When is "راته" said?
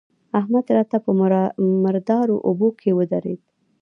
0.75-0.97